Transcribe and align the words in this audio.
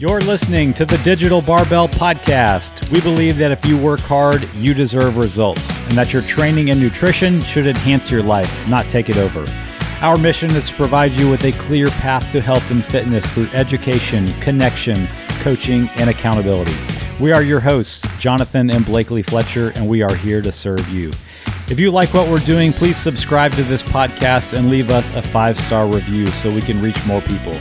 You're 0.00 0.20
listening 0.20 0.72
to 0.74 0.86
the 0.86 0.96
Digital 1.04 1.42
Barbell 1.42 1.86
Podcast. 1.86 2.90
We 2.90 3.02
believe 3.02 3.36
that 3.36 3.52
if 3.52 3.66
you 3.66 3.76
work 3.76 4.00
hard, 4.00 4.48
you 4.54 4.72
deserve 4.72 5.18
results, 5.18 5.78
and 5.78 5.92
that 5.92 6.10
your 6.10 6.22
training 6.22 6.70
and 6.70 6.80
nutrition 6.80 7.42
should 7.42 7.66
enhance 7.66 8.10
your 8.10 8.22
life, 8.22 8.66
not 8.66 8.88
take 8.88 9.10
it 9.10 9.18
over. 9.18 9.44
Our 10.00 10.16
mission 10.16 10.52
is 10.52 10.70
to 10.70 10.74
provide 10.74 11.14
you 11.14 11.28
with 11.30 11.44
a 11.44 11.52
clear 11.52 11.90
path 11.90 12.32
to 12.32 12.40
health 12.40 12.70
and 12.70 12.82
fitness 12.82 13.26
through 13.34 13.48
education, 13.48 14.32
connection, 14.40 15.06
coaching, 15.40 15.90
and 15.96 16.08
accountability. 16.08 16.74
We 17.20 17.32
are 17.32 17.42
your 17.42 17.60
hosts, 17.60 18.02
Jonathan 18.18 18.70
and 18.70 18.86
Blakely 18.86 19.20
Fletcher, 19.20 19.68
and 19.74 19.86
we 19.86 20.00
are 20.00 20.14
here 20.14 20.40
to 20.40 20.50
serve 20.50 20.88
you. 20.88 21.10
If 21.68 21.78
you 21.78 21.90
like 21.90 22.14
what 22.14 22.26
we're 22.26 22.38
doing, 22.38 22.72
please 22.72 22.96
subscribe 22.96 23.52
to 23.52 23.64
this 23.64 23.82
podcast 23.82 24.56
and 24.56 24.70
leave 24.70 24.88
us 24.88 25.14
a 25.14 25.20
five 25.20 25.60
star 25.60 25.86
review 25.86 26.26
so 26.28 26.50
we 26.50 26.62
can 26.62 26.80
reach 26.80 27.06
more 27.06 27.20
people. 27.20 27.60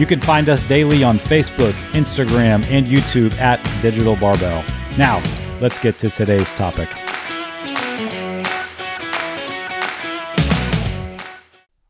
You 0.00 0.06
can 0.06 0.18
find 0.18 0.48
us 0.48 0.62
daily 0.62 1.04
on 1.04 1.18
Facebook, 1.18 1.72
Instagram, 1.92 2.64
and 2.70 2.86
YouTube 2.86 3.38
at 3.38 3.62
Digital 3.82 4.16
Barbell. 4.16 4.64
Now, 4.96 5.22
let's 5.60 5.78
get 5.78 5.98
to 5.98 6.08
today's 6.08 6.50
topic. 6.52 6.88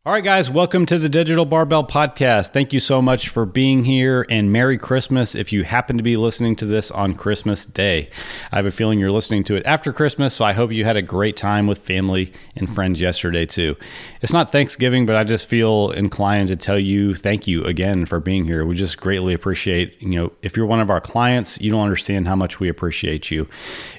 All 0.07 0.15
right, 0.15 0.25
guys, 0.25 0.49
welcome 0.51 0.87
to 0.87 0.99
the 0.99 1.11
Digital 1.11 1.45
Barbell 1.45 1.87
Podcast. 1.87 2.55
Thank 2.55 2.73
you 2.73 2.81
so 2.81 3.03
much 3.03 3.29
for 3.29 3.45
being 3.45 3.85
here 3.85 4.25
and 4.31 4.51
Merry 4.51 4.79
Christmas 4.79 5.35
if 5.35 5.53
you 5.53 5.63
happen 5.63 5.99
to 5.99 6.03
be 6.03 6.17
listening 6.17 6.57
to 6.57 6.65
this 6.65 6.91
on 6.91 7.13
Christmas 7.13 7.67
Day. 7.67 8.09
I 8.51 8.57
have 8.57 8.65
a 8.65 8.71
feeling 8.71 8.99
you're 8.99 9.13
listening 9.13 9.45
to 9.45 9.57
it 9.57 9.67
after 9.67 9.93
Christmas, 9.93 10.33
so 10.33 10.43
I 10.43 10.55
hope 10.55 10.73
you 10.73 10.87
had 10.87 10.97
a 10.97 11.03
great 11.03 11.37
time 11.37 11.67
with 11.67 11.81
family 11.81 12.33
and 12.57 12.75
friends 12.75 12.99
yesterday, 12.99 13.45
too. 13.45 13.77
It's 14.23 14.33
not 14.33 14.51
Thanksgiving, 14.51 15.05
but 15.05 15.17
I 15.17 15.25
just 15.25 15.45
feel 15.45 15.91
inclined 15.91 16.49
to 16.49 16.57
tell 16.57 16.79
you 16.79 17.15
thank 17.15 17.47
you 17.47 17.63
again 17.65 18.07
for 18.07 18.21
being 18.21 18.45
here. 18.45 18.65
We 18.65 18.77
just 18.77 18.99
greatly 18.99 19.35
appreciate, 19.35 20.01
you 20.01 20.17
know, 20.17 20.33
if 20.41 20.57
you're 20.57 20.65
one 20.65 20.81
of 20.81 20.89
our 20.89 21.03
clients, 21.03 21.61
you 21.61 21.71
don't 21.71 21.85
understand 21.85 22.27
how 22.27 22.37
much 22.37 22.59
we 22.59 22.71
appreciate 22.71 23.31
you. 23.31 23.47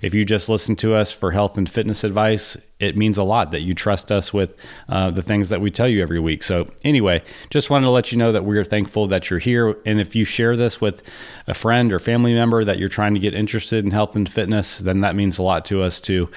If 0.01 0.15
you 0.15 0.25
just 0.25 0.49
listen 0.49 0.75
to 0.77 0.95
us 0.95 1.11
for 1.11 1.29
health 1.29 1.59
and 1.59 1.69
fitness 1.69 2.03
advice, 2.03 2.57
it 2.81 2.97
means 2.97 3.17
a 3.17 3.23
lot 3.23 3.51
that 3.51 3.61
you 3.61 3.73
trust 3.73 4.11
us 4.11 4.33
with 4.33 4.55
uh, 4.89 5.11
the 5.11 5.21
things 5.21 5.49
that 5.49 5.61
we 5.61 5.69
tell 5.69 5.87
you 5.87 6.01
every 6.01 6.19
week. 6.19 6.41
So, 6.41 6.67
anyway, 6.83 7.21
just 7.51 7.69
wanted 7.69 7.85
to 7.85 7.91
let 7.91 8.11
you 8.11 8.17
know 8.17 8.31
that 8.31 8.43
we're 8.43 8.65
thankful 8.65 9.07
that 9.07 9.29
you're 9.29 9.39
here. 9.39 9.77
And 9.85 10.01
if 10.01 10.15
you 10.15 10.25
share 10.25 10.57
this 10.57 10.81
with 10.81 11.03
a 11.47 11.53
friend 11.53 11.93
or 11.93 11.99
family 11.99 12.33
member 12.33 12.65
that 12.65 12.79
you're 12.79 12.89
trying 12.89 13.13
to 13.13 13.19
get 13.19 13.35
interested 13.35 13.85
in 13.85 13.91
health 13.91 14.15
and 14.15 14.27
fitness, 14.27 14.79
then 14.79 15.01
that 15.01 15.15
means 15.15 15.37
a 15.37 15.43
lot 15.43 15.63
to 15.65 15.83
us 15.83 16.01
too. 16.01 16.29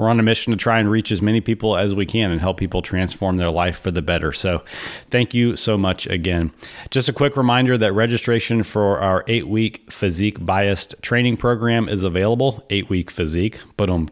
We're 0.00 0.08
on 0.08 0.18
a 0.18 0.22
mission 0.22 0.50
to 0.52 0.56
try 0.56 0.80
and 0.80 0.90
reach 0.90 1.12
as 1.12 1.20
many 1.20 1.42
people 1.42 1.76
as 1.76 1.94
we 1.94 2.06
can 2.06 2.30
and 2.30 2.40
help 2.40 2.56
people 2.56 2.80
transform 2.80 3.36
their 3.36 3.50
life 3.50 3.78
for 3.78 3.90
the 3.90 4.00
better. 4.00 4.32
So, 4.32 4.62
thank 5.10 5.34
you 5.34 5.56
so 5.56 5.76
much 5.76 6.06
again. 6.06 6.52
Just 6.88 7.10
a 7.10 7.12
quick 7.12 7.36
reminder 7.36 7.76
that 7.76 7.92
registration 7.92 8.62
for 8.62 8.98
our 8.98 9.24
eight 9.26 9.46
week 9.46 9.92
physique 9.92 10.38
biased 10.40 10.94
training 11.02 11.36
program 11.36 11.86
is 11.86 12.02
available. 12.02 12.64
Eight 12.70 12.88
week 12.88 13.10
physique. 13.10 13.60
But 13.76 13.90
um, 13.90 14.08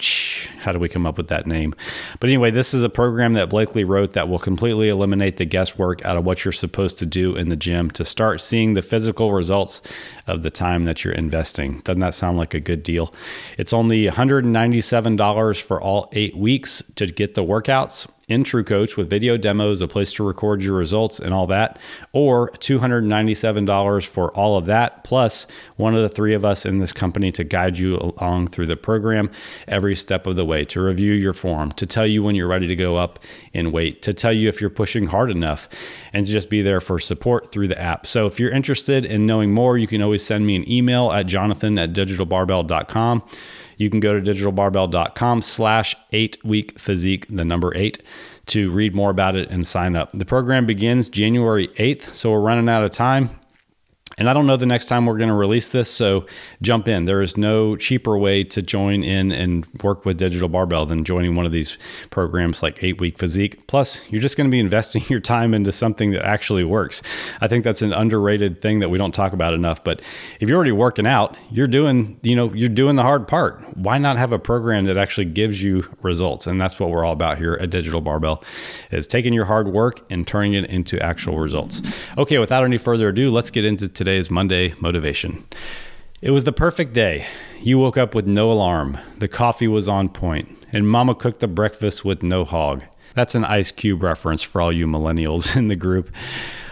how 0.61 0.73
do 0.73 0.79
we 0.79 0.91
come 0.91 1.07
up 1.07 1.17
with 1.17 1.29
that 1.29 1.47
name? 1.47 1.75
But 2.21 2.29
anyway, 2.29 2.51
this 2.51 2.75
is 2.75 2.83
a 2.83 2.91
program 2.91 3.33
that 3.33 3.49
Blakely 3.49 3.85
wrote 3.85 4.13
that 4.13 4.29
will 4.29 4.39
completely 4.39 4.91
eliminate 4.91 5.39
the 5.39 5.47
guesswork 5.47 6.05
out 6.05 6.19
of 6.19 6.25
what 6.25 6.45
you're 6.45 6.53
supposed 6.53 6.99
to 6.99 7.07
do 7.07 7.35
in 7.35 7.49
the 7.49 7.57
gym 7.57 7.91
to 7.93 8.05
start 8.05 8.43
seeing 8.43 8.75
the 8.75 8.83
physical 8.83 9.33
results 9.33 9.81
of 10.27 10.43
the 10.43 10.51
time 10.51 10.85
that 10.85 11.03
you're 11.03 11.15
investing. 11.15 11.81
Doesn't 11.81 12.01
that 12.01 12.13
sound 12.13 12.37
like 12.37 12.53
a 12.53 12.61
good 12.61 12.83
deal? 12.83 13.15
It's 13.57 13.73
only 13.73 14.05
$197 14.05 15.63
for 15.63 15.78
all 15.81 16.09
eight 16.13 16.37
weeks 16.37 16.83
to 16.97 17.07
get 17.07 17.35
the 17.35 17.45
workouts 17.45 18.09
in 18.29 18.45
TrueCoach 18.45 18.97
with 18.97 19.09
video 19.09 19.39
demos, 19.39 19.81
a 19.81 19.89
place 19.89 20.13
to 20.13 20.23
record 20.23 20.63
your 20.63 20.77
results, 20.77 21.19
and 21.19 21.33
all 21.33 21.47
that, 21.47 21.79
or 22.13 22.51
$297 22.53 24.07
for 24.07 24.31
all 24.37 24.59
of 24.59 24.67
that, 24.67 25.03
plus 25.03 25.47
one 25.77 25.95
of 25.95 26.03
the 26.03 26.09
three 26.09 26.35
of 26.35 26.45
us 26.45 26.67
in 26.67 26.79
this 26.79 26.93
company 26.93 27.33
to 27.33 27.43
guide 27.43 27.79
you 27.79 27.97
along 27.97 28.49
through 28.49 28.67
the 28.67 28.77
program 28.77 29.31
every 29.67 29.97
step 29.97 30.27
of 30.27 30.37
the 30.37 30.45
way, 30.45 30.65
to 30.67 30.81
review 30.81 31.15
your 31.15 31.33
form, 31.33 31.73
to 31.73 31.87
tell 31.87 32.07
you 32.07 32.23
when 32.23 32.35
you're 32.35 32.47
ready 32.47 32.67
to 32.67 32.77
go 32.77 32.97
up 32.97 33.19
in 33.55 33.73
weight, 33.73 34.03
to 34.03 34.13
tell 34.13 34.33
you 34.33 34.49
if 34.49 34.61
you're 34.61 34.69
pushing 34.69 35.07
hard 35.07 35.31
enough, 35.31 35.69
and 36.13 36.27
to 36.27 36.33
just 36.33 36.51
be 36.51 36.61
there 36.61 36.83
for 36.83 36.99
support 36.99 37.51
through 37.51 37.69
the 37.69 37.81
app. 37.81 38.07
So 38.07 38.27
if 38.27 38.39
you're 38.39 38.51
interested 38.51 39.07
in 39.07 39.25
knowing 39.25 39.55
more, 39.55 39.79
you 39.79 39.87
can 39.87 40.03
always 40.03 40.25
send 40.25 40.47
me 40.47 40.55
an 40.55 40.71
email 40.71 41.11
at 41.13 41.27
jonathan 41.27 41.79
at 41.79 41.95
digitalbarbell.com. 41.95 43.23
You 43.79 43.89
can 43.89 44.01
go 44.01 44.19
to 44.19 44.21
digitalbarbell.com 44.21 45.43
slash 45.43 45.97
eight 46.13 46.37
week 46.45 46.79
physique, 46.79 47.27
the 47.31 47.45
number 47.45 47.75
eight, 47.75 48.03
to 48.47 48.71
read 48.71 48.95
more 48.95 49.11
about 49.11 49.37
it 49.37 49.49
and 49.51 49.67
sign 49.67 49.97
up. 49.97 50.11
The 50.13 50.27
program 50.27 50.67
begins 50.67 51.09
January 51.09 51.69
8th, 51.69 52.13
so 52.15 52.33
we're 52.33 52.41
running 52.41 52.69
out 52.69 52.83
of 52.83 52.91
time. 52.91 53.38
And 54.19 54.29
I 54.29 54.33
don't 54.33 54.47
know 54.47 54.57
the 54.57 54.67
next 54.67 54.87
time 54.87 55.07
we're 55.07 55.17
going 55.17 55.29
to 55.29 55.35
release 55.35 55.69
this, 55.69 55.89
so 55.89 56.27
jump 56.61 56.89
in. 56.89 57.05
There 57.05 57.23
is 57.23 57.37
no 57.37 57.77
cheaper 57.77 58.19
way 58.19 58.43
to 58.45 58.61
join 58.61 59.05
in 59.05 59.31
and 59.31 59.65
work 59.85 60.05
with 60.05 60.19
Digital 60.19 60.49
Barbell 60.49 60.87
than 60.87 61.05
joining 61.05 61.37
one 61.37 61.47
of 61.47 61.53
these 61.53 61.79
programs 62.11 62.61
like 62.61 62.83
Eight 62.83 63.01
Week 63.01 63.17
Physique. 63.17 63.65
Plus, 63.69 64.01
you're 64.11 64.21
just 64.21 64.37
going 64.37 64.51
to 64.51 64.51
be 64.51 64.59
investing 64.69 65.05
your 65.09 65.21
time 65.21 65.55
into 65.55 65.71
something 65.71 66.11
that 66.11 66.27
actually 66.27 66.65
works. 66.65 67.01
I 67.41 67.47
think 67.47 67.63
that's 67.63 67.81
an 67.81 67.93
underrated 67.93 68.61
thing 68.61 68.81
that 68.81 68.89
we 68.89 68.99
don't 68.99 69.15
talk 69.15 69.33
about 69.33 69.55
enough. 69.55 69.85
But 69.85 70.03
if 70.41 70.49
you're 70.49 70.57
already 70.57 70.73
working 70.73 71.07
out, 71.07 71.37
you're 71.53 71.69
doing, 71.69 72.19
you 72.23 72.35
know, 72.35 72.53
you're 72.53 72.69
doing 72.69 72.97
the 72.97 73.03
hard 73.03 73.29
part. 73.29 73.63
Why 73.77 73.99
not 73.99 74.17
have 74.17 74.33
a 74.33 74.39
program 74.39 74.87
that 74.87 74.99
actually 74.99 75.27
gives 75.27 75.63
you 75.63 75.89
results? 76.03 76.49
And 76.49 76.61
that's 76.61 76.81
what 76.81 76.91
we're 76.91 77.05
all 77.05 77.13
about 77.13 77.39
here 77.39 77.57
at 77.61 77.71
Digital 77.71 78.01
Barbell 78.01 78.43
is 78.91 79.07
taking 79.07 79.33
your 79.33 79.45
hard 79.45 79.69
work 79.69 80.05
and 80.11 80.27
turning 80.27 80.55
it 80.55 80.65
into 80.65 81.01
actual 81.01 81.39
results. 81.39 81.83
Okay, 82.17 82.39
without 82.39 82.65
any 82.65 82.79
further 82.79 83.11
ado, 83.11 83.31
let's 83.31 83.51
get 83.51 83.65
into 83.65 83.87
today 83.87 84.08
today's 84.09 84.31
Monday 84.31 84.73
motivation. 84.81 85.45
It 86.23 86.31
was 86.31 86.45
the 86.45 86.51
perfect 86.51 86.95
day. 86.95 87.27
You 87.61 87.77
woke 87.77 87.99
up 87.99 88.15
with 88.15 88.27
no 88.27 88.51
alarm, 88.51 88.97
the 89.19 89.29
coffee 89.29 89.69
was 89.69 89.87
on 89.87 90.09
point, 90.09 90.49
and 90.73 90.89
mama 90.89 91.15
cooked 91.15 91.41
the 91.41 91.47
breakfast 91.47 92.07
with 92.07 92.23
no 92.23 92.47
hog. 92.47 92.85
That's 93.15 93.35
an 93.35 93.45
Ice 93.45 93.71
Cube 93.71 94.03
reference 94.03 94.41
for 94.41 94.63
all 94.63 94.73
you 94.73 94.87
millennials 94.87 95.55
in 95.59 95.69
the 95.69 95.77
group. 95.77 96.11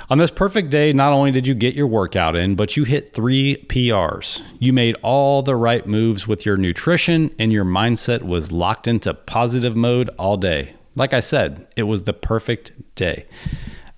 On 0.08 0.16
this 0.16 0.30
perfect 0.30 0.70
day, 0.70 0.94
not 0.94 1.12
only 1.12 1.30
did 1.30 1.46
you 1.46 1.54
get 1.54 1.74
your 1.74 1.88
workout 1.88 2.36
in, 2.36 2.54
but 2.54 2.74
you 2.74 2.84
hit 2.84 3.12
three 3.12 3.62
PRs. 3.68 4.40
You 4.58 4.72
made 4.72 4.96
all 5.02 5.42
the 5.42 5.56
right 5.56 5.86
moves 5.86 6.26
with 6.26 6.46
your 6.46 6.56
nutrition, 6.56 7.34
and 7.38 7.52
your 7.52 7.66
mindset 7.66 8.22
was 8.22 8.50
locked 8.50 8.88
into 8.88 9.12
positive 9.12 9.76
mode 9.76 10.08
all 10.18 10.38
day. 10.38 10.72
Like 10.94 11.12
I 11.12 11.20
said, 11.20 11.66
it 11.76 11.82
was 11.82 12.04
the 12.04 12.14
perfect 12.14 12.72
day. 12.94 13.26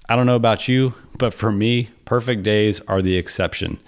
I 0.08 0.16
don't 0.16 0.26
know 0.26 0.34
about 0.34 0.66
you, 0.66 0.94
but 1.18 1.34
for 1.34 1.52
me, 1.52 1.90
perfect 2.04 2.42
days 2.42 2.80
are 2.88 3.02
the 3.02 3.16
exception. 3.16 3.78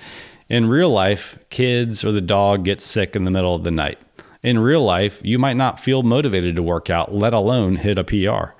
In 0.48 0.68
real 0.68 0.90
life, 0.90 1.38
kids 1.48 2.04
or 2.04 2.12
the 2.12 2.20
dog 2.20 2.64
get 2.64 2.80
sick 2.80 3.14
in 3.14 3.24
the 3.24 3.30
middle 3.30 3.54
of 3.54 3.64
the 3.64 3.70
night. 3.70 3.98
In 4.42 4.58
real 4.58 4.82
life, 4.82 5.20
you 5.22 5.38
might 5.38 5.56
not 5.56 5.78
feel 5.78 6.02
motivated 6.02 6.56
to 6.56 6.62
work 6.62 6.90
out, 6.90 7.14
let 7.14 7.32
alone 7.32 7.76
hit 7.76 7.98
a 7.98 8.04
PR. 8.04 8.54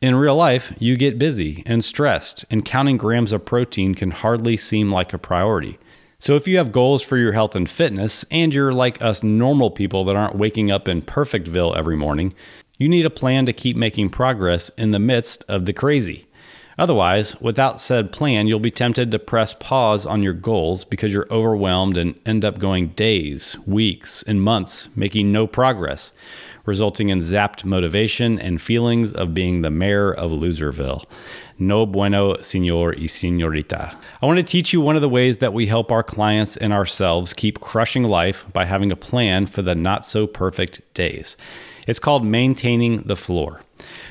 In 0.00 0.14
real 0.14 0.36
life, 0.36 0.72
you 0.78 0.96
get 0.96 1.18
busy 1.18 1.62
and 1.66 1.84
stressed, 1.84 2.44
and 2.50 2.64
counting 2.64 2.96
grams 2.96 3.32
of 3.32 3.44
protein 3.44 3.94
can 3.94 4.12
hardly 4.12 4.56
seem 4.56 4.90
like 4.90 5.12
a 5.12 5.18
priority. 5.18 5.78
So, 6.18 6.36
if 6.36 6.46
you 6.46 6.56
have 6.58 6.72
goals 6.72 7.02
for 7.02 7.16
your 7.16 7.32
health 7.32 7.56
and 7.56 7.68
fitness, 7.68 8.24
and 8.30 8.54
you're 8.54 8.72
like 8.72 9.02
us 9.02 9.22
normal 9.22 9.70
people 9.70 10.04
that 10.04 10.16
aren't 10.16 10.36
waking 10.36 10.70
up 10.70 10.86
in 10.88 11.02
Perfectville 11.02 11.76
every 11.76 11.96
morning, 11.96 12.32
you 12.78 12.88
need 12.88 13.04
a 13.04 13.10
plan 13.10 13.46
to 13.46 13.52
keep 13.52 13.76
making 13.76 14.10
progress 14.10 14.70
in 14.78 14.92
the 14.92 14.98
midst 14.98 15.44
of 15.48 15.64
the 15.64 15.72
crazy. 15.72 16.26
Otherwise, 16.78 17.40
without 17.40 17.80
said 17.80 18.12
plan, 18.12 18.46
you'll 18.46 18.60
be 18.60 18.70
tempted 18.70 19.10
to 19.10 19.18
press 19.18 19.54
pause 19.54 20.04
on 20.04 20.22
your 20.22 20.34
goals 20.34 20.84
because 20.84 21.12
you're 21.12 21.32
overwhelmed 21.32 21.96
and 21.96 22.14
end 22.26 22.44
up 22.44 22.58
going 22.58 22.88
days, 22.88 23.56
weeks, 23.66 24.22
and 24.24 24.42
months 24.42 24.90
making 24.94 25.32
no 25.32 25.46
progress, 25.46 26.12
resulting 26.66 27.08
in 27.08 27.20
zapped 27.20 27.64
motivation 27.64 28.38
and 28.38 28.60
feelings 28.60 29.14
of 29.14 29.32
being 29.32 29.62
the 29.62 29.70
mayor 29.70 30.12
of 30.12 30.32
Loserville. 30.32 31.04
No 31.58 31.86
bueno, 31.86 32.36
senor 32.42 32.94
y 32.98 33.06
senorita. 33.06 33.96
I 34.20 34.26
want 34.26 34.38
to 34.38 34.42
teach 34.42 34.74
you 34.74 34.82
one 34.82 34.96
of 34.96 35.02
the 35.02 35.08
ways 35.08 35.38
that 35.38 35.54
we 35.54 35.68
help 35.68 35.90
our 35.90 36.02
clients 36.02 36.58
and 36.58 36.74
ourselves 36.74 37.32
keep 37.32 37.60
crushing 37.60 38.02
life 38.02 38.44
by 38.52 38.66
having 38.66 38.92
a 38.92 38.96
plan 38.96 39.46
for 39.46 39.62
the 39.62 39.74
not 39.74 40.04
so 40.04 40.26
perfect 40.26 40.82
days. 40.92 41.38
It's 41.86 41.98
called 41.98 42.26
maintaining 42.26 42.98
the 43.02 43.16
floor. 43.16 43.62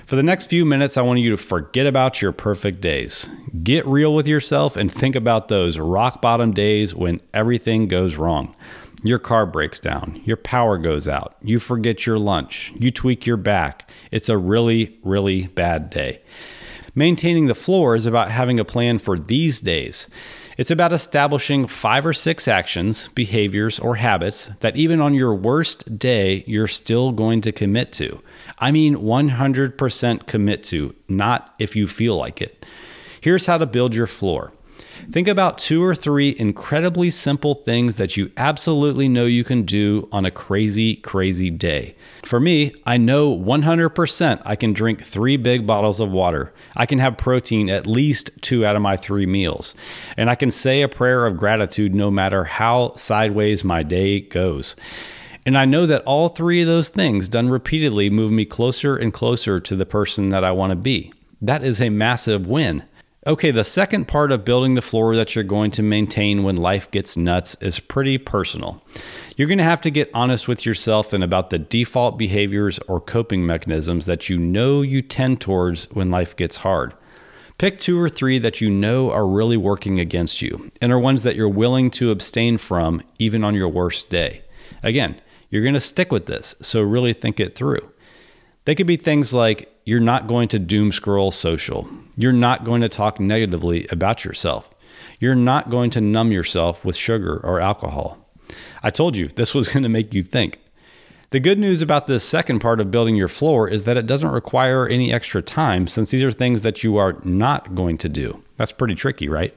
For 0.05 0.15
the 0.15 0.23
next 0.23 0.45
few 0.47 0.65
minutes, 0.65 0.97
I 0.97 1.01
want 1.01 1.19
you 1.19 1.31
to 1.31 1.37
forget 1.37 1.85
about 1.85 2.21
your 2.21 2.31
perfect 2.31 2.81
days. 2.81 3.27
Get 3.63 3.85
real 3.87 4.13
with 4.13 4.27
yourself 4.27 4.75
and 4.75 4.91
think 4.91 5.15
about 5.15 5.47
those 5.47 5.79
rock 5.79 6.21
bottom 6.21 6.51
days 6.51 6.93
when 6.93 7.21
everything 7.33 7.87
goes 7.87 8.15
wrong. 8.15 8.55
Your 9.03 9.19
car 9.19 9.45
breaks 9.45 9.79
down, 9.79 10.21
your 10.25 10.37
power 10.37 10.77
goes 10.77 11.07
out, 11.07 11.35
you 11.41 11.59
forget 11.59 12.07
your 12.07 12.17
lunch, 12.17 12.73
you 12.79 12.89
tweak 12.89 13.25
your 13.25 13.37
back. 13.37 13.89
It's 14.11 14.29
a 14.29 14.37
really, 14.37 14.97
really 15.03 15.47
bad 15.47 15.89
day. 15.89 16.21
Maintaining 16.95 17.47
the 17.47 17.53
floor 17.53 17.95
is 17.95 18.05
about 18.05 18.31
having 18.31 18.59
a 18.59 18.65
plan 18.65 18.99
for 18.99 19.19
these 19.19 19.59
days. 19.59 20.07
It's 20.57 20.71
about 20.71 20.93
establishing 20.93 21.67
five 21.67 22.05
or 22.05 22.13
six 22.13 22.47
actions, 22.47 23.09
behaviors, 23.09 23.77
or 23.77 23.95
habits 23.95 24.49
that 24.61 24.77
even 24.77 25.01
on 25.01 25.13
your 25.13 25.35
worst 25.35 25.99
day, 25.99 26.45
you're 26.47 26.67
still 26.67 27.11
going 27.11 27.41
to 27.41 27.51
commit 27.51 27.91
to. 27.93 28.21
I 28.57 28.71
mean 28.71 28.95
100% 28.95 30.27
commit 30.27 30.63
to, 30.65 30.95
not 31.09 31.53
if 31.59 31.75
you 31.75 31.87
feel 31.87 32.15
like 32.15 32.41
it. 32.41 32.65
Here's 33.19 33.47
how 33.47 33.57
to 33.57 33.65
build 33.65 33.95
your 33.95 34.07
floor. 34.07 34.53
Think 35.11 35.27
about 35.27 35.57
two 35.57 35.83
or 35.83 35.93
three 35.93 36.35
incredibly 36.37 37.11
simple 37.11 37.53
things 37.53 37.97
that 37.97 38.17
you 38.17 38.31
absolutely 38.37 39.07
know 39.07 39.25
you 39.25 39.43
can 39.43 39.63
do 39.63 40.07
on 40.11 40.25
a 40.25 40.31
crazy, 40.31 40.95
crazy 40.95 41.49
day. 41.49 41.95
For 42.23 42.39
me, 42.39 42.73
I 42.85 42.97
know 42.97 43.35
100% 43.35 44.41
I 44.43 44.55
can 44.55 44.73
drink 44.73 45.03
three 45.03 45.37
big 45.37 45.67
bottles 45.67 45.99
of 45.99 46.11
water. 46.11 46.53
I 46.75 46.85
can 46.85 46.99
have 46.99 47.17
protein 47.17 47.69
at 47.69 47.85
least 47.85 48.31
two 48.41 48.65
out 48.65 48.75
of 48.75 48.81
my 48.81 48.97
three 48.97 49.25
meals. 49.25 49.75
And 50.17 50.29
I 50.29 50.35
can 50.35 50.51
say 50.51 50.81
a 50.81 50.89
prayer 50.89 51.25
of 51.25 51.37
gratitude 51.37 51.93
no 51.93 52.09
matter 52.09 52.43
how 52.43 52.95
sideways 52.95 53.63
my 53.63 53.83
day 53.83 54.21
goes. 54.21 54.75
And 55.45 55.57
I 55.57 55.65
know 55.65 55.85
that 55.85 56.03
all 56.03 56.29
three 56.29 56.61
of 56.61 56.67
those 56.67 56.89
things 56.89 57.29
done 57.29 57.49
repeatedly 57.49 58.09
move 58.09 58.31
me 58.31 58.45
closer 58.45 58.95
and 58.95 59.13
closer 59.13 59.59
to 59.59 59.75
the 59.75 59.85
person 59.85 60.29
that 60.29 60.43
I 60.43 60.51
want 60.51 60.71
to 60.71 60.75
be. 60.75 61.13
That 61.39 61.63
is 61.63 61.79
a 61.79 61.89
massive 61.89 62.47
win. 62.47 62.83
Okay, 63.27 63.49
the 63.49 63.63
second 63.63 64.07
part 64.07 64.31
of 64.31 64.45
building 64.45 64.75
the 64.75 64.83
floor 64.83 65.15
that 65.15 65.33
you're 65.33 65.43
going 65.43 65.71
to 65.71 65.81
maintain 65.81 66.43
when 66.43 66.57
life 66.57 66.91
gets 66.91 67.17
nuts 67.17 67.55
is 67.59 67.79
pretty 67.79 68.19
personal. 68.19 68.83
You're 69.35 69.47
going 69.47 69.57
to 69.57 69.63
have 69.63 69.81
to 69.81 69.89
get 69.89 70.11
honest 70.13 70.47
with 70.47 70.63
yourself 70.63 71.11
and 71.11 71.23
about 71.23 71.49
the 71.49 71.57
default 71.57 72.19
behaviors 72.19 72.77
or 72.87 73.01
coping 73.01 73.43
mechanisms 73.43 74.05
that 74.05 74.29
you 74.29 74.37
know 74.37 74.83
you 74.83 75.01
tend 75.01 75.41
towards 75.41 75.89
when 75.89 76.11
life 76.11 76.35
gets 76.35 76.57
hard. 76.57 76.93
Pick 77.57 77.79
two 77.79 77.99
or 77.99 78.09
three 78.09 78.37
that 78.37 78.61
you 78.61 78.69
know 78.69 79.09
are 79.09 79.27
really 79.27 79.57
working 79.57 79.99
against 79.99 80.43
you 80.43 80.69
and 80.79 80.91
are 80.91 80.99
ones 80.99 81.23
that 81.23 81.35
you're 81.35 81.49
willing 81.49 81.89
to 81.91 82.11
abstain 82.11 82.59
from 82.59 83.01
even 83.17 83.43
on 83.43 83.55
your 83.55 83.69
worst 83.69 84.11
day. 84.11 84.43
Again, 84.83 85.19
you're 85.49 85.63
going 85.63 85.73
to 85.73 85.79
stick 85.79 86.11
with 86.11 86.27
this, 86.27 86.53
so 86.61 86.83
really 86.83 87.13
think 87.13 87.39
it 87.39 87.55
through. 87.55 87.89
They 88.65 88.75
could 88.75 88.85
be 88.85 88.97
things 88.97 89.33
like 89.33 89.74
you're 89.85 89.99
not 89.99 90.27
going 90.27 90.47
to 90.49 90.59
doom 90.59 90.91
scroll 90.91 91.31
social. 91.31 91.87
You're 92.17 92.33
not 92.33 92.65
going 92.65 92.81
to 92.81 92.89
talk 92.89 93.19
negatively 93.19 93.87
about 93.87 94.25
yourself. 94.25 94.73
You're 95.19 95.35
not 95.35 95.69
going 95.69 95.91
to 95.91 96.01
numb 96.01 96.31
yourself 96.31 96.83
with 96.83 96.95
sugar 96.95 97.39
or 97.43 97.59
alcohol. 97.59 98.17
I 98.81 98.89
told 98.89 99.15
you 99.15 99.27
this 99.27 99.53
was 99.53 99.67
going 99.73 99.83
to 99.83 99.89
make 99.89 100.13
you 100.13 100.23
think. 100.23 100.59
The 101.29 101.39
good 101.39 101.59
news 101.59 101.81
about 101.81 102.07
this 102.07 102.23
second 102.23 102.59
part 102.59 102.79
of 102.79 102.91
building 102.91 103.15
your 103.15 103.27
floor 103.27 103.67
is 103.67 103.83
that 103.83 103.97
it 103.97 104.07
doesn't 104.07 104.31
require 104.31 104.87
any 104.87 105.13
extra 105.13 105.41
time 105.41 105.87
since 105.87 106.11
these 106.11 106.23
are 106.23 106.31
things 106.31 106.61
that 106.61 106.83
you 106.83 106.97
are 106.97 107.19
not 107.23 107.75
going 107.75 107.97
to 107.99 108.09
do. 108.09 108.43
That's 108.57 108.71
pretty 108.71 108.95
tricky, 108.95 109.27
right? 109.27 109.53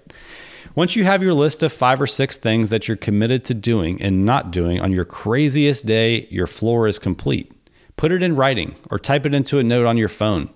Once 0.74 0.96
you 0.96 1.04
have 1.04 1.22
your 1.22 1.34
list 1.34 1.62
of 1.62 1.72
five 1.72 2.00
or 2.00 2.06
six 2.06 2.36
things 2.36 2.70
that 2.70 2.88
you're 2.88 2.96
committed 2.96 3.44
to 3.44 3.54
doing 3.54 4.00
and 4.02 4.24
not 4.24 4.50
doing 4.50 4.80
on 4.80 4.92
your 4.92 5.04
craziest 5.04 5.86
day, 5.86 6.26
your 6.30 6.46
floor 6.46 6.88
is 6.88 6.98
complete. 6.98 7.52
Put 7.98 8.12
it 8.12 8.22
in 8.22 8.36
writing 8.36 8.76
or 8.92 8.98
type 9.00 9.26
it 9.26 9.34
into 9.34 9.58
a 9.58 9.64
note 9.64 9.84
on 9.84 9.98
your 9.98 10.08
phone. 10.08 10.50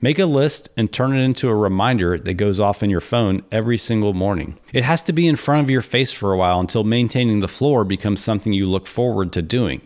Make 0.00 0.18
a 0.18 0.26
list 0.26 0.70
and 0.76 0.92
turn 0.92 1.16
it 1.16 1.22
into 1.22 1.48
a 1.48 1.54
reminder 1.54 2.18
that 2.18 2.34
goes 2.34 2.58
off 2.58 2.82
in 2.82 2.90
your 2.90 3.00
phone 3.00 3.44
every 3.52 3.78
single 3.78 4.12
morning. 4.12 4.58
It 4.72 4.82
has 4.82 5.00
to 5.04 5.12
be 5.12 5.28
in 5.28 5.36
front 5.36 5.62
of 5.64 5.70
your 5.70 5.82
face 5.82 6.10
for 6.10 6.32
a 6.32 6.36
while 6.36 6.58
until 6.58 6.82
maintaining 6.82 7.38
the 7.38 7.46
floor 7.46 7.84
becomes 7.84 8.20
something 8.20 8.52
you 8.52 8.68
look 8.68 8.88
forward 8.88 9.32
to 9.34 9.40
doing. 9.40 9.82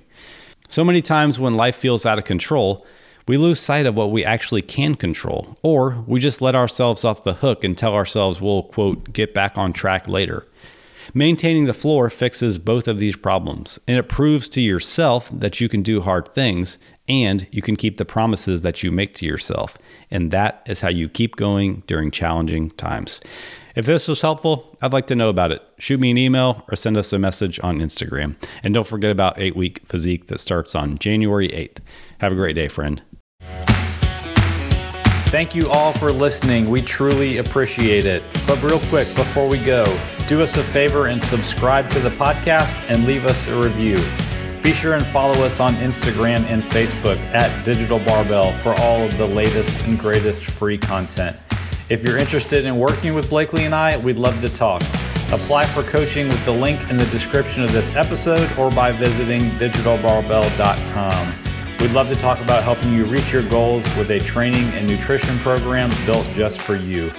So 0.68 0.82
many 0.82 1.02
times 1.02 1.38
when 1.38 1.58
life 1.58 1.76
feels 1.76 2.06
out 2.06 2.18
of 2.18 2.24
control, 2.24 2.86
we 3.28 3.36
lose 3.36 3.60
sight 3.60 3.84
of 3.84 3.96
what 3.96 4.10
we 4.10 4.24
actually 4.24 4.62
can 4.62 4.94
control, 4.94 5.58
or 5.60 6.02
we 6.06 6.20
just 6.20 6.40
let 6.40 6.54
ourselves 6.54 7.04
off 7.04 7.24
the 7.24 7.34
hook 7.34 7.64
and 7.64 7.76
tell 7.76 7.92
ourselves 7.92 8.40
we'll, 8.40 8.62
quote, 8.62 9.12
get 9.12 9.34
back 9.34 9.58
on 9.58 9.74
track 9.74 10.08
later. 10.08 10.46
Maintaining 11.12 11.66
the 11.66 11.74
floor 11.74 12.08
fixes 12.08 12.58
both 12.58 12.88
of 12.88 12.98
these 12.98 13.16
problems, 13.16 13.78
and 13.86 13.98
it 13.98 14.08
proves 14.08 14.48
to 14.48 14.60
yourself 14.60 15.30
that 15.32 15.60
you 15.60 15.68
can 15.68 15.82
do 15.82 16.00
hard 16.00 16.28
things 16.28 16.78
and 17.08 17.46
you 17.50 17.60
can 17.60 17.76
keep 17.76 17.98
the 17.98 18.04
promises 18.04 18.62
that 18.62 18.82
you 18.82 18.90
make 18.90 19.14
to 19.14 19.26
yourself. 19.26 19.76
And 20.10 20.30
that 20.30 20.62
is 20.66 20.80
how 20.80 20.88
you 20.88 21.08
keep 21.08 21.36
going 21.36 21.82
during 21.86 22.10
challenging 22.10 22.70
times. 22.70 23.20
If 23.74 23.86
this 23.86 24.08
was 24.08 24.20
helpful, 24.20 24.76
I'd 24.80 24.92
like 24.92 25.08
to 25.08 25.16
know 25.16 25.28
about 25.28 25.50
it. 25.50 25.60
Shoot 25.78 26.00
me 26.00 26.12
an 26.12 26.16
email 26.16 26.64
or 26.70 26.76
send 26.76 26.96
us 26.96 27.12
a 27.12 27.18
message 27.18 27.58
on 27.62 27.80
Instagram. 27.80 28.36
And 28.62 28.72
don't 28.72 28.86
forget 28.86 29.10
about 29.10 29.38
8 29.38 29.56
Week 29.56 29.82
Physique 29.86 30.28
that 30.28 30.38
starts 30.38 30.74
on 30.74 30.96
January 30.96 31.48
8th. 31.48 31.78
Have 32.18 32.32
a 32.32 32.36
great 32.36 32.54
day, 32.54 32.68
friend. 32.68 33.02
Thank 35.26 35.56
you 35.56 35.68
all 35.68 35.92
for 35.94 36.12
listening. 36.12 36.70
We 36.70 36.80
truly 36.80 37.38
appreciate 37.38 38.04
it. 38.04 38.22
But 38.46 38.62
real 38.62 38.78
quick, 38.78 39.08
before 39.16 39.48
we 39.48 39.58
go, 39.58 39.84
do 40.26 40.42
us 40.42 40.56
a 40.56 40.62
favor 40.62 41.08
and 41.08 41.22
subscribe 41.22 41.90
to 41.90 42.00
the 42.00 42.10
podcast 42.10 42.82
and 42.90 43.04
leave 43.04 43.26
us 43.26 43.46
a 43.46 43.60
review. 43.60 43.98
Be 44.62 44.72
sure 44.72 44.94
and 44.94 45.04
follow 45.06 45.44
us 45.44 45.60
on 45.60 45.74
Instagram 45.74 46.42
and 46.44 46.62
Facebook 46.62 47.18
at 47.34 47.64
Digital 47.64 47.98
Barbell 47.98 48.52
for 48.58 48.74
all 48.80 49.02
of 49.02 49.16
the 49.18 49.26
latest 49.26 49.84
and 49.84 49.98
greatest 49.98 50.44
free 50.44 50.78
content. 50.78 51.36
If 51.90 52.02
you're 52.02 52.16
interested 52.16 52.64
in 52.64 52.78
working 52.78 53.12
with 53.14 53.28
Blakely 53.28 53.66
and 53.66 53.74
I, 53.74 53.98
we'd 53.98 54.16
love 54.16 54.40
to 54.40 54.48
talk. 54.48 54.82
Apply 55.30 55.66
for 55.66 55.82
coaching 55.82 56.28
with 56.28 56.42
the 56.46 56.52
link 56.52 56.80
in 56.88 56.96
the 56.96 57.04
description 57.06 57.62
of 57.62 57.72
this 57.72 57.94
episode 57.94 58.50
or 58.58 58.70
by 58.70 58.92
visiting 58.92 59.42
digitalbarbell.com. 59.58 61.34
We'd 61.80 61.92
love 61.92 62.08
to 62.08 62.16
talk 62.16 62.40
about 62.40 62.62
helping 62.62 62.94
you 62.94 63.04
reach 63.04 63.30
your 63.30 63.46
goals 63.50 63.84
with 63.98 64.10
a 64.10 64.20
training 64.20 64.64
and 64.70 64.86
nutrition 64.88 65.36
program 65.40 65.90
built 66.06 66.26
just 66.34 66.62
for 66.62 66.76
you. 66.76 67.10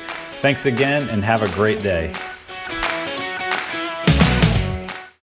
Thanks 0.41 0.65
again 0.65 1.07
and 1.09 1.23
have 1.23 1.43
a 1.43 1.51
great 1.51 1.79
day. 1.79 2.11